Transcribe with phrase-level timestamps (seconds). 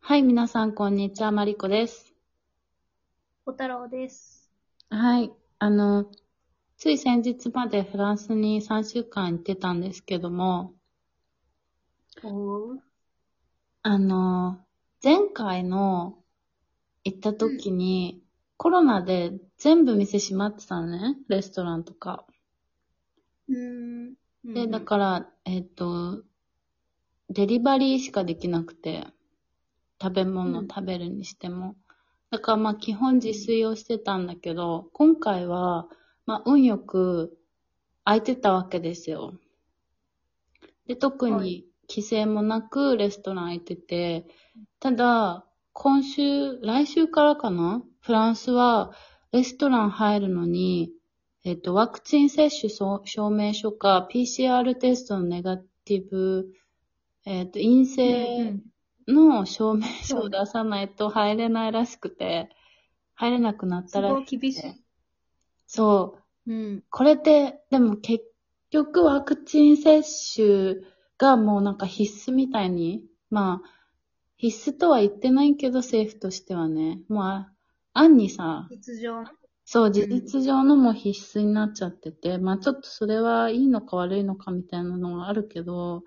[0.00, 1.32] はい、皆さん、こんにちは。
[1.32, 2.14] マリコです。
[3.44, 4.50] 小太郎です。
[4.88, 5.30] はい。
[5.58, 6.10] あの、
[6.78, 10.72] つい先日までフランスに3週間行ってたんですけども。
[13.82, 14.58] あの、
[15.04, 16.18] 前回の
[17.04, 18.22] 行った時に、
[18.56, 21.18] コロナで全部店閉まってたのね。
[21.28, 22.24] レストランとか。
[23.48, 24.14] うーん。
[24.54, 26.22] で、だから、えっ、と、
[27.28, 29.06] デリバリーしかできなくて、
[30.00, 31.76] 食べ物うん食べるにしても。
[32.30, 35.88] だからまあ基本自炊をしてたんだけど、今回は、
[36.26, 37.38] まあ運よく
[38.04, 39.34] 空いてたわけですよ。
[40.86, 44.26] で、特はに規制もなくレストラン空いてて、
[44.80, 47.82] ただ、今週、来週からかな？
[48.00, 48.92] フランスは
[49.32, 50.90] レストラン入るのに、
[51.44, 56.52] えっと、ワクチン接種証証明書か PCR テストのネガティブ、
[57.24, 58.58] えっと、陰性
[59.08, 62.50] の証明書を出さないと入れないらしくて、
[63.14, 64.84] 入れなくなっすたらごい厳しい。
[65.66, 66.52] そう。
[66.52, 66.84] うん。
[66.90, 68.24] これって、でも結
[68.70, 70.02] 局ワクチン接
[70.34, 70.76] 種
[71.18, 73.70] がもうなんか必須みたいに、まあ、
[74.36, 77.52] 必須とは言ってないけど政府としてはね、もうあ、
[77.92, 79.24] 案にさ、実情。
[79.64, 86.04] そう、ん事実上のも必須になっちゃってて、まあちょっとそれはいいのか悪いのかみたいなのはあるけど、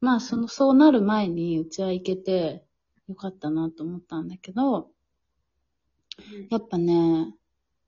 [0.00, 2.64] まあその、そうなる前にうちは行けて
[3.08, 4.90] よかったなと思ったんだけど、
[6.50, 7.34] やっぱね、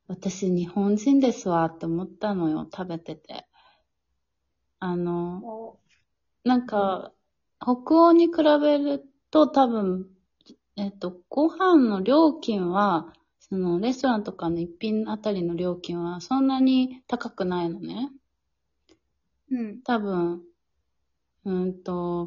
[0.08, 3.46] 私日本人ですわって思ったのよ、食べてて。
[4.80, 5.78] あの、お
[6.44, 7.12] なんか、
[7.60, 10.08] 北欧に比べると多分、
[10.76, 18.10] えっと、ご飯の料金は、そのレストランとかの一品あたりの料金はそんなに高くないのね。
[19.50, 19.82] うん。
[19.82, 20.42] 多分、
[21.44, 22.26] うんと、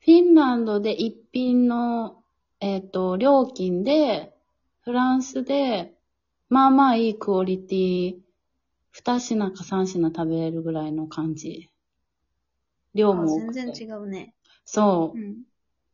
[0.00, 2.22] フィンランドで一品の、
[2.60, 4.34] えっ、と、料金で、
[4.82, 5.94] フランスで、
[6.48, 8.16] まあまあいいクオリティ、
[8.92, 11.68] 二品か三品食べれるぐらいの感じ。
[12.94, 13.60] 量あも多くて。
[13.60, 14.34] 全然違うね。
[14.64, 15.20] そうう。
[15.20, 15.42] ん。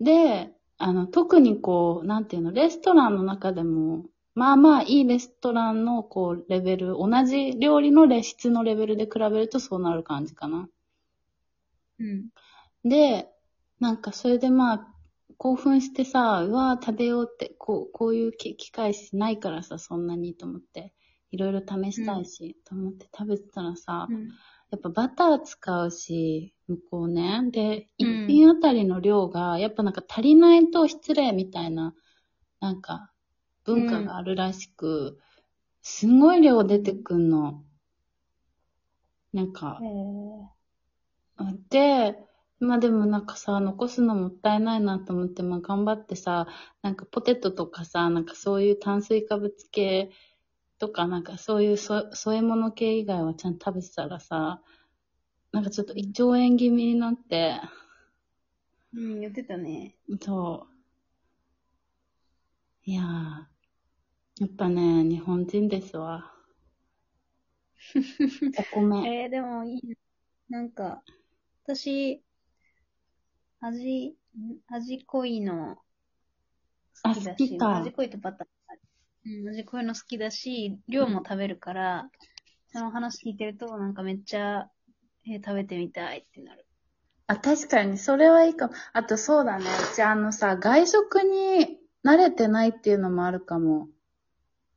[0.00, 10.68] で、あの、特にこう、なんていうの、レストランの中でも、まあまあいいレストランのこう、レベル、同じ料理のレ質のレベルで比べるとそうなる感じかな。
[12.02, 12.88] うん。
[12.88, 13.28] で、
[13.80, 14.88] なんかそれでまあ、
[15.38, 20.92] 興奮してさ、うわー食べようって、こう、こういう機機会ないからさ、そんなにと思って、
[21.30, 24.28] いろいろ試したいし、と思って食べてたらさ、うん。
[24.70, 27.40] やっぱバター使うし、向こうね。
[27.50, 31.94] で、うん一品あたりの量が、やっぱなんか足りないと失礼みたいな、
[32.60, 33.12] なんか、
[33.64, 35.18] 文化があるらしく、
[35.82, 37.64] すんごい量出てくんの。
[39.32, 40.61] なんか、え
[41.70, 42.16] で、
[42.60, 46.46] まあでもなんかさ、残すのもったいないなと思って、まあ頑張ってさ、
[46.82, 50.10] なんかポテトとかさ、なんかそういう炭水化物系
[50.78, 54.62] とか、なんかそういうそ添え物系以外はちゃんと食べてたらさ、
[55.52, 57.60] なんかちょっと胃腸炎気味になって、
[58.94, 59.96] うん、言ってたね。
[60.20, 60.72] そう。
[62.84, 63.04] いやー、
[64.40, 66.32] やっぱね、日本人ですわ。
[68.58, 69.22] お米。
[69.22, 69.88] えー、でもいい
[70.50, 70.58] な。
[70.60, 71.02] なんか、
[71.64, 72.22] 私、
[73.60, 75.82] 味、ん味濃いの好
[77.10, 78.48] きだし、あ好きか味濃いとバター。
[79.26, 82.10] うん、味濃いの好きだし、量も食べるから、
[82.72, 84.70] その話聞いてると、なんかめっちゃ、
[85.26, 86.66] えー食べてみたいってなる。
[87.26, 88.74] あ、確かに、それはいいかも。
[88.92, 89.64] あと、そうだね。
[89.64, 93.88] うち、あのさ、外食に慣れてないっていうのもあるかも。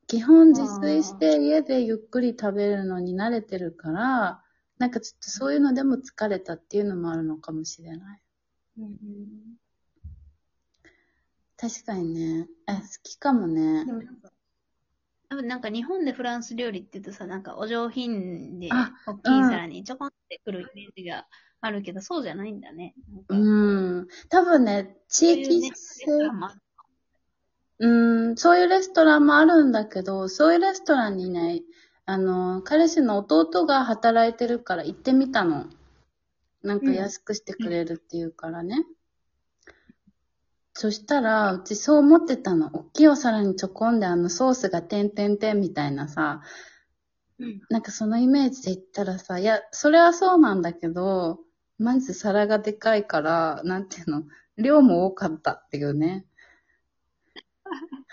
[0.08, 4.45] 基本自炊して家でゆっくり食べるのに慣れてるから、
[4.78, 8.22] なんかちょっとそういうのでも疲れたっていうのもあるのかもしれない。
[8.80, 8.96] うん
[11.58, 12.48] 確かにね。
[12.66, 13.92] あ、好きかもねで。
[13.92, 14.32] もなんか、
[15.30, 21.26] 多分なんか日本でフランス料理って言うとさ、なんかお上品で、あ大きい皿にちょこんってくるイメージが
[21.62, 22.94] あるけど、そうじゃないんだね。
[23.30, 24.08] うん。
[24.30, 26.06] 多分ね、地域性、
[27.80, 31.62] うん、そういうレストランもあるんだけど、そういうレストランにね、
[32.08, 35.66] あの、彼氏の弟が働いてるから行ってみたの。
[36.62, 38.86] なんか安くしてくれるっていうからね。
[40.74, 42.70] そしたら、うちそう思ってたの。
[42.74, 46.42] 大きいお皿にちょこんであのソースがてんてんてんみたいなさ、
[47.40, 47.62] うん。
[47.70, 51.40] なんかそのイメージで言ったらさ、いや、それはそうなんだけど、
[51.78, 54.24] まず皿がでかいから、なんていうの、
[54.58, 56.26] 量も多かったっていうね。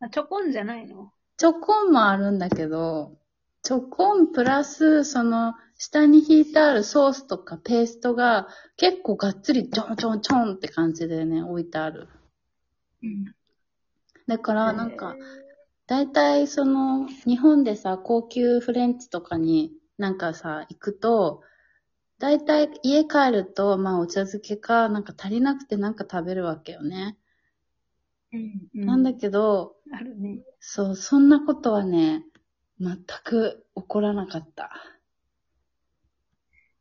[0.00, 1.13] あ、ちょこんじゃないの？
[1.36, 3.18] チョコンもあるんだけど、
[3.62, 12.08] チョコンプラス、その、下に引いてあるソースとかペーストが結構がっつりちょんちょんちょんって感じでね、置いてある。
[13.02, 13.34] うん。
[14.26, 15.16] だから、なんか、
[15.86, 21.42] 大体その、日本でさ、高級フレンチとかになんかさ、行くと、
[22.18, 27.18] 大体家帰ると、まあお茶漬けか、なんか足りなくてなんか食べるわけよね。
[28.34, 28.68] うん。
[28.74, 28.86] うん。
[28.86, 30.40] なんだけど、あるね。
[30.60, 32.24] そう、そんなことはね、
[32.80, 34.70] 全く起こらなかった。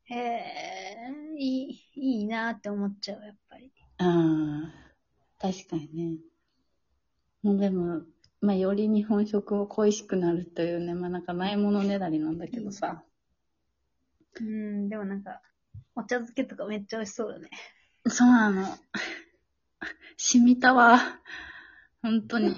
[0.06, 0.96] へえ、
[1.38, 3.72] いい、いいなって思っちゃう、やっぱり。
[4.00, 6.18] ああ、確かにね。
[7.44, 8.02] もうでも、
[8.42, 13.04] まあ、より日本食を恋しくなるというね、まあなんかないものねだりなんだけどさ。
[14.40, 15.42] うん、でもなんか、
[15.96, 17.50] お茶漬けとかめっちゃ美味しそうだね。
[18.08, 18.66] そうなの。
[20.18, 21.20] 染みたわ。
[22.02, 22.56] 本当に。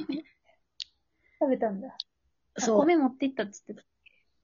[1.39, 1.95] 食べたんだ。
[2.57, 2.79] そう。
[2.81, 3.83] 米持って行ったっつってた。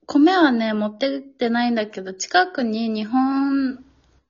[0.06, 3.84] 米はね、持ってってないんだけど、近くに日本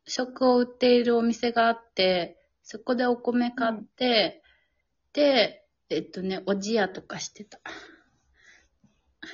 [0.07, 4.43] 食を売っているお店があって、そこでお米買って、
[5.13, 7.61] で、えっとね、おじやとかしてた。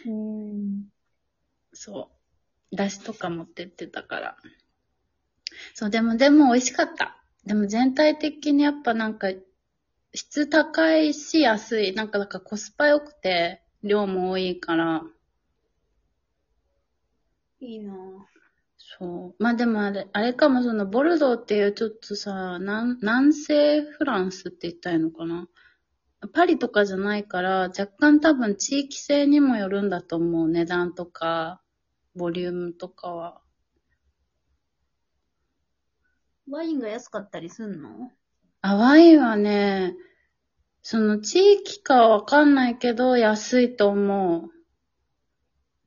[0.07, 0.87] うん。
[1.73, 2.11] そ
[2.73, 2.77] う。
[2.77, 4.37] だしとか持ってってたから。
[5.75, 7.18] そう、でも、でも美味しかった。
[7.49, 9.29] でも全体的にやっぱなんか、
[10.15, 11.95] 質高いし安い。
[11.95, 15.03] なんか、なんかコスパ良くて、量も多いから。
[17.61, 17.97] いいなぁ。
[18.77, 19.43] そう。
[19.43, 25.49] まあでもあれ、あれかもその、ボルドーっていうちょっとさ、南、南西フランスって言ったらいいのかな。
[26.35, 30.49] パリとかじゃないから、若干多分地域性にもよるんだと思う。
[30.51, 31.63] 値段とか、
[32.15, 33.41] ボリュームとかは。
[36.51, 38.11] ワインが安かったりすんの？
[38.61, 39.95] あ、ワインはね、
[40.83, 44.51] その地域かはわかんないけど、安いと思う。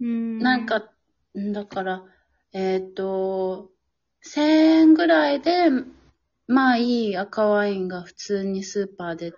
[0.01, 0.91] うんなん、か、
[1.37, 2.03] んだから、
[2.53, 3.71] えっ、と、
[4.21, 5.69] 1000円ぐらいで、
[6.47, 9.33] まあいい赤ワインが普通にスーパーでん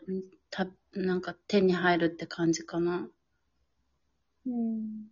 [0.50, 3.08] た、なんか手に入るって感じかな。
[4.46, 5.08] うん。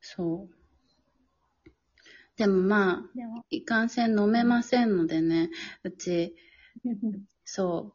[0.00, 0.61] そう。
[2.36, 5.50] でもまあ、でも、いかんせん飲めませんのでね、
[5.84, 6.34] うち、
[7.44, 7.94] そ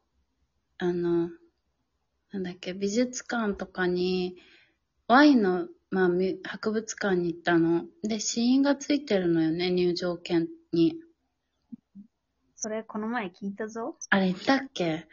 [0.78, 1.30] あの、
[2.32, 4.36] なんだっけ、美術館とかに、
[5.08, 7.84] ワインの、まあ、み博物館に行ったの。
[8.02, 11.00] で、死因がついてるのよね、入場券に。
[12.54, 13.96] それこの前聞いたぞ。
[14.10, 15.06] あれ言ったっけ？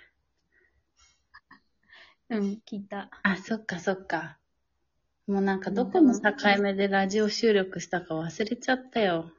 [2.29, 3.09] うん、聞いた。
[3.23, 4.39] あ、そっかそっか。
[5.27, 6.31] もうなんかどこの境
[6.61, 9.31] 目でラジオ収録したか忘れちゃったよ。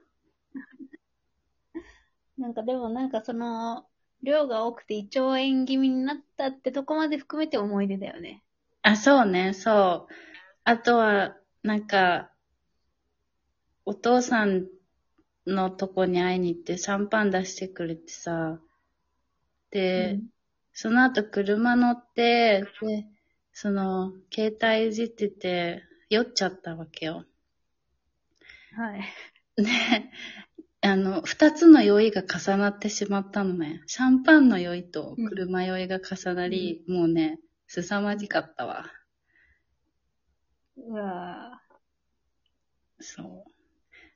[2.38, 3.86] なんかでもなんかその、
[4.22, 8.42] 量が多くて胃腸炎気味になったってとこまで含めて思い出だよね。
[8.82, 10.14] あ、そうね、そう。
[10.64, 12.30] あとは、なんか、
[13.84, 14.66] お父さん
[15.46, 18.58] のとこに会いに行ってシャンパン出してくれてさ、
[19.70, 20.20] で、
[20.72, 23.06] その後車乗って、で、
[23.58, 27.24] その、携帯いじってて、酔っちゃったわけよ。
[28.74, 29.00] はい。
[29.56, 29.64] で、
[30.82, 33.82] あの、二つの酔いが重なってしまったのね。
[33.86, 38.84] シャンパンの酔いと車酔いが重なり、もうね、凄まじかったわ。
[40.76, 41.62] うわ
[43.00, 43.44] そう。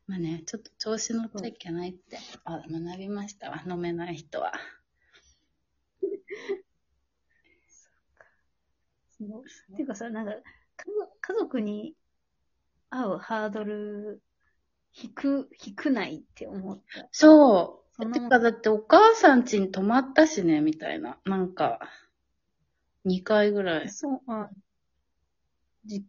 [0.06, 3.62] まあね、ちょっと調子乗っちゃいけないって、あ、学びましたわ。
[3.66, 4.52] 飲めない人は。
[9.24, 9.76] ぁ。
[9.76, 10.32] ていうかさ、なんか、
[11.20, 11.94] 家族に
[12.90, 14.22] 会うハードル、
[14.92, 17.08] 低く、低ないって思った。
[17.12, 18.12] そう。
[18.12, 21.18] てか、だってお母さん家に泊まったしね、みたいな。
[21.24, 21.80] なんか、
[23.04, 23.90] 2回ぐらい。
[23.90, 24.50] そう、あ、
[25.84, 26.04] じ、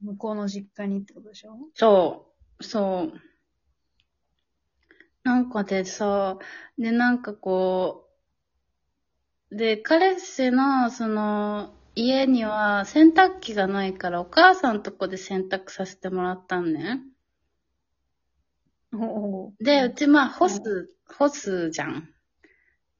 [0.00, 1.56] 向こうの実家にってことでしょ？
[1.74, 3.20] そう、そう。
[5.22, 6.38] なんかでさ、
[6.78, 8.08] で、なんかこ
[9.50, 17.00] う、で、彼氏の、その、家には洗濯機がないから、お母さんとこで洗濯させてもらったんね。
[19.60, 22.08] で、うちまあ、干す、干すじゃん。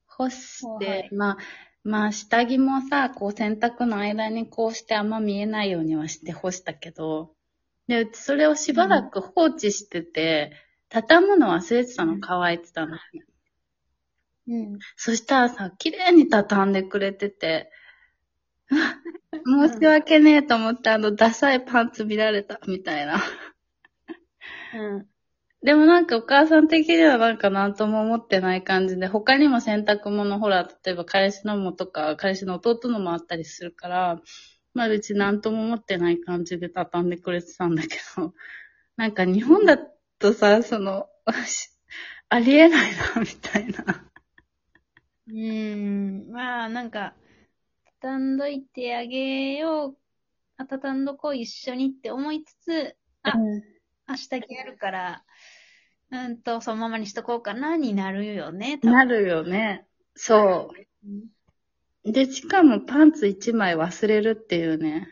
[0.07, 1.37] 干しはいて、まあ、
[1.83, 7.33] まあ、下着もさ、こう洗濯の間にこうしてあんま見えないようにはして干したけど、
[7.87, 10.53] で、うちそれをしばらく放置してて、
[10.89, 12.97] 畳むの忘れてたの、うん乾いてたの。
[14.47, 14.79] うん。
[14.95, 17.69] そしたらさ、綺麗に畳んでくれてて、
[18.69, 23.21] 申し訳ねえと思って、あの、ダサいパンツ見られた、みたいな。
[24.73, 25.05] うん。
[25.63, 34.21] でもなんかお母さん的にはなんかなんとも思ってない感じで、他にも洗濯物、ほら、例えば彼氏のもとか、彼氏の弟のもあったりするから、
[34.73, 38.33] まあうちなんとも思ってない感じで畳んでくれてたんだけど、
[38.97, 39.77] なんか日本だ
[40.19, 41.07] とさ、その、
[41.47, 41.69] し
[42.29, 44.05] ありえないな、みたいな。
[45.27, 46.31] うーん。
[46.31, 47.13] まあ、なんか、
[48.05, 49.97] 畳んどいてあげよう、
[50.57, 55.23] あ、畳んどこう一緒にって思いつつ、あ、明日やるから、
[56.11, 59.87] うんと、そのままにしとこうかな、になるよね、なるよね。
[60.13, 60.71] そ
[62.05, 62.11] う。
[62.11, 65.07] で、しかもパンツ一枚忘れるっていうね。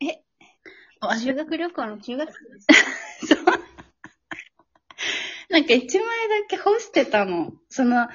[0.00, 0.20] え？
[0.98, 2.66] あ修学旅行の中学生です。
[3.32, 3.44] そう。
[5.48, 6.06] なんか一枚
[6.40, 7.52] だけ干してたの。
[7.68, 8.08] その、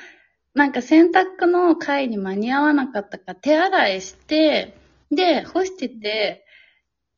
[0.58, 4.76] なんか洗濯の会に間に合わなかったか手洗いして、
[5.12, 6.48] で、干してて、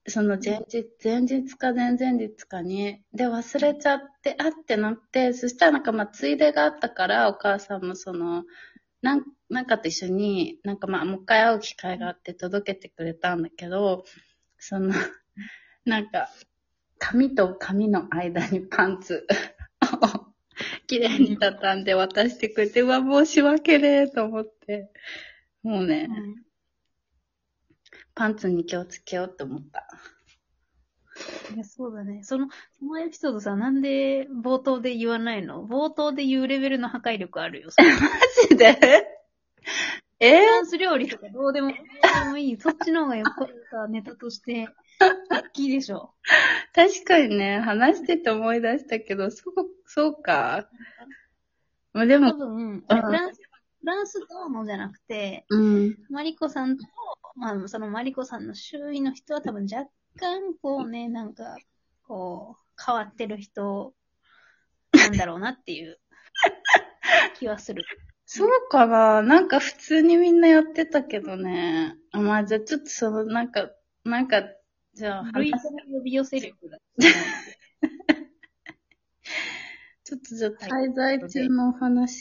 [0.05, 8.43] その前日、前日か前々日かに、で、忘れちゃって、あってなって、そしたらなんかまあ、ついでがあったから、お母さんもその、
[9.01, 14.03] なん、なんかと一緒に、なんかまあ、もう一回会う機会があって届けてくれたんだけど、
[14.57, 14.93] その、
[15.85, 16.27] なんか、
[16.97, 19.25] 髪と髪の間にパンツ。
[20.89, 24.91] 綺麗に畳んで渡してくれて、うわ、申し訳ねえと思って。
[25.61, 26.35] もうね、うん
[28.15, 29.87] パンツに気をつけようって思った。
[31.53, 32.21] いや、そうだね。
[32.23, 35.65] その、そのエピソードさ、なんで冒頭で言わないの？
[35.65, 37.69] 冒頭で言うレベルの破壊力あるよ。
[37.79, 37.85] マ
[38.49, 39.07] ジで？
[40.19, 42.57] えフランス料理とかどうでも、どうでもいい。
[42.59, 44.67] そっちの方がよっぽどさ、ネタとして、
[45.29, 46.13] 大きいでしょ。
[46.73, 49.53] 確かにね、話してて思い出したけど、そう、
[49.85, 50.69] そうか。
[51.93, 53.41] まあでも、多分、フランス、
[53.79, 55.97] フランスどうのじゃなくて、うん。
[56.09, 56.83] マリコさんと、
[57.35, 61.55] まあ、そのマリコさんの周囲の人は多分若干、こうね、なんか、
[62.03, 63.93] こう、変わってる人、
[64.91, 65.97] なんだろうなっていう
[67.35, 67.83] 気はする。
[68.31, 71.95] そうかななんか普通にみんなやってたけどね。
[72.11, 73.71] あまあじゃあちょっとその、なんか、
[74.03, 74.43] なんか、
[74.93, 76.39] じゃあ話類型の呼び寄せ。
[76.39, 82.17] ちょっとじゃあ滞在中のお話